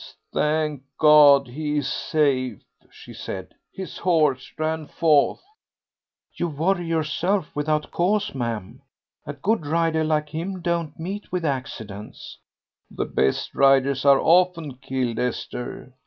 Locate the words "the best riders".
12.89-14.03